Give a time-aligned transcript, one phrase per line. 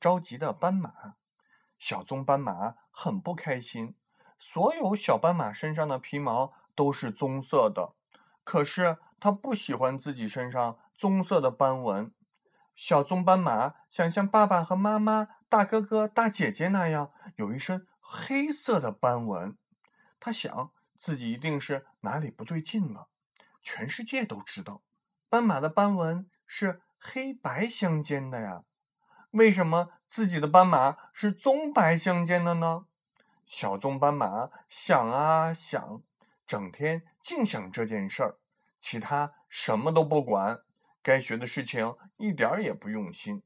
[0.00, 1.14] 着急的斑马。
[1.78, 3.94] 小棕斑马很不开心，
[4.38, 7.94] 所有小斑马身上的皮毛都是棕色的，
[8.42, 12.12] 可是它不喜欢自己身上棕色的斑纹。
[12.74, 19.56] 小棕斑马想像爸爸和妈妈、大哥哥、大姐姐那样有一身黑色的斑纹。
[20.18, 23.08] 他想自己一定是哪里不对劲了。
[23.62, 24.82] 全世界都知道，
[25.28, 28.64] 斑马的斑纹是黑白相间的呀。
[29.30, 32.86] 为什么自己的斑马是棕白相间的呢？
[33.46, 36.02] 小棕斑马想啊想，
[36.46, 38.38] 整天净想这件事儿，
[38.80, 40.60] 其他什么都不管。
[41.02, 43.42] 该学的事情一点儿也不用心，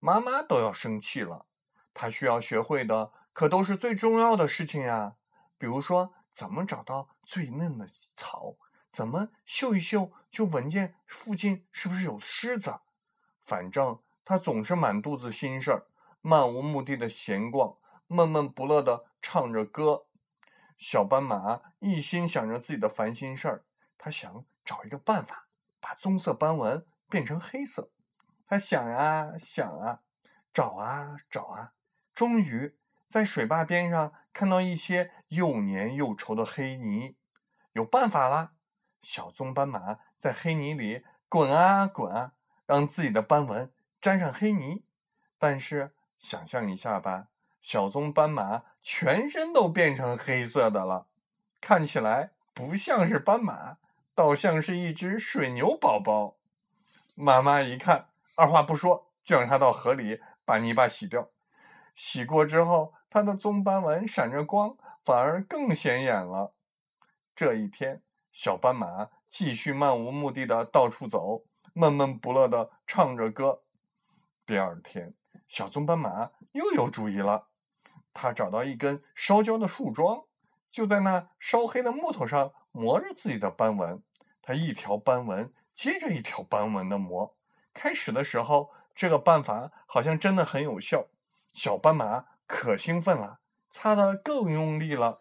[0.00, 1.46] 妈妈都要生气了。
[1.92, 5.14] 他需要学会的可都是最重要的事情呀，
[5.58, 8.54] 比如说怎么找到最嫩的草。
[8.92, 12.78] 怎么嗅一嗅就闻见附近是不是有狮子？
[13.44, 15.86] 反正他总是满肚子心事儿，
[16.20, 20.06] 漫无目的的闲逛，闷闷不乐的唱着歌。
[20.78, 23.64] 小斑马一心想着自己的烦心事儿，
[23.98, 25.46] 他想找一个办法
[25.80, 27.90] 把棕色斑纹变成黑色。
[28.46, 30.00] 他想啊想啊，
[30.52, 31.72] 找啊找啊，
[32.14, 37.16] 终于在水坝边上看到一些又黏又稠的黑泥，
[37.72, 38.52] 有办法啦！
[39.02, 42.32] 小棕斑马在黑泥里滚啊滚啊，
[42.66, 43.72] 让自己的斑纹
[44.04, 44.84] 沾上黑泥。
[45.38, 47.28] 但是想象一下吧，
[47.62, 51.06] 小棕斑马全身都变成黑色的了，
[51.62, 53.78] 看起来不像是斑马，
[54.14, 56.36] 倒像是一只水牛宝宝。
[57.14, 61.30] 妈妈一看，二话不说就让它到河里把泥巴洗掉。
[61.94, 66.52] 洗过之后，它的棕斑纹闪着光，反而更显眼了。
[67.34, 68.02] 这一天。
[68.32, 73.62] 小斑马继续漫无目的的到处走，闷闷不乐的唱着歌。
[74.46, 75.14] 第二天，
[75.48, 77.48] 小棕斑马又有主意了。
[78.12, 80.24] 他找到一根烧焦的树桩，
[80.70, 84.02] 就在那烧黑的木头上磨着自己的斑纹。
[84.42, 87.34] 他一条斑纹接着一条斑纹的磨。
[87.72, 91.06] 开始的时候，这个办法好像真的很有效。
[91.54, 93.40] 小斑马可兴奋了，
[93.72, 95.20] 擦得更用力了。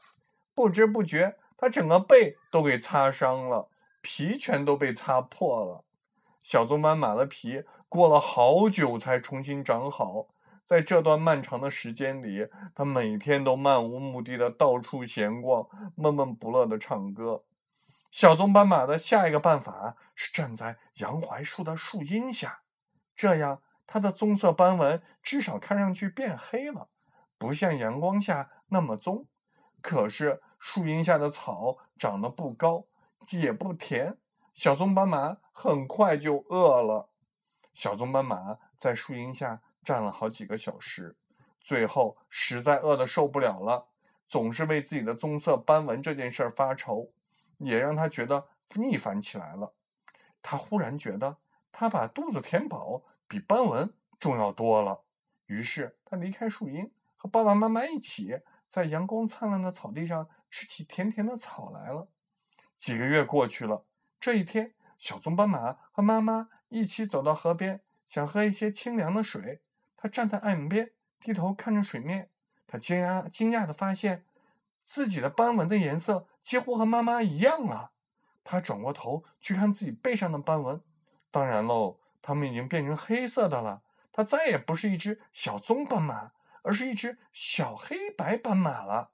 [0.54, 1.38] 不知不觉。
[1.56, 3.70] 他整个背都给擦伤了，
[4.02, 5.86] 皮全都被擦破了。
[6.44, 10.28] 小棕斑马的皮过了好久才重新长好。
[10.68, 17.44] 在这段漫长的时间里，它每天都漫无目的的到处闲逛，闷闷不乐的唱歌。
[18.12, 22.62] 小棕斑马的下一个办法是站在杨槐树的树荫下，
[23.16, 26.90] 这样它的棕色斑纹至少看上去变黑了，
[27.38, 29.26] 不像阳光下那么棕。
[29.82, 30.42] 可是。
[30.66, 32.86] 树荫下的草长得不高，
[33.32, 34.18] 也不甜，
[34.54, 37.10] 小棕斑马很快就饿了。
[37.74, 41.18] 小棕斑马在树荫下站了好几个小时，
[41.60, 43.88] 最后实在饿得受不了了，
[44.28, 47.12] 总是为自己的棕色斑纹这件事儿发愁，
[47.58, 49.74] 也让他觉得逆反起来了。
[50.42, 51.38] 他忽然觉得，
[51.72, 55.04] 他把肚子填饱比斑纹重要多了。
[55.46, 58.40] 于是他离开树荫，和爸爸妈妈一起
[58.70, 60.30] 在阳光灿烂的草地上。
[60.56, 62.08] 吃起甜甜的草来了。
[62.78, 63.86] 几个月过去了，
[64.24, 69.62] 这一天，小棕斑马和妈妈一起走到河边，想喝一些清凉的水。
[69.98, 72.30] 它站在岸边，低头看着水面。
[72.66, 74.24] 它惊讶惊讶地发现，
[74.86, 77.92] 自己的斑纹的颜色几乎和妈妈一样了。
[78.46, 80.82] 他转过头去看自己背上的斑纹，
[81.30, 83.82] 当然喽，它们已经变成黑色的了。
[84.14, 89.12] 它再也不是一只小棕斑马，而是一只小黑白斑马了。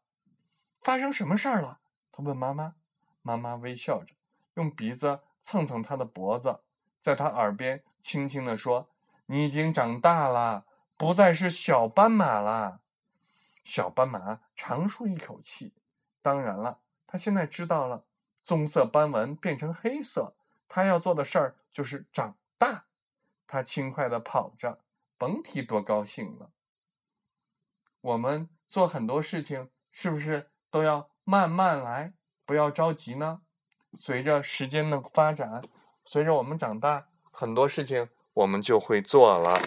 [0.84, 1.80] 发生什么事儿了？
[2.12, 2.76] 他问妈妈。
[3.24, 4.14] 妈妈微笑着，
[4.60, 6.60] 用鼻子蹭蹭他的脖子，
[7.02, 8.90] 在他耳边轻轻地说
[9.28, 10.66] ：“你已经长大了，
[10.98, 12.82] 不再是小斑马了。”
[13.64, 15.74] 小斑马长舒一口气。
[16.22, 18.04] 当然了，他现在知道了，
[18.44, 20.36] 棕色斑纹变成黑色，
[20.68, 22.86] 他要做的事儿就是长大。
[23.48, 24.80] 他轻快地跑着，
[25.18, 26.52] 甭提多高兴了。
[28.02, 30.52] 我们做很多事情，是不是？
[30.70, 32.14] 都要慢慢来，
[32.46, 33.42] 不要着急呢。
[33.98, 35.62] 随着时间的发展，
[36.06, 39.60] 随着我们长大，很多事情我们就会做了。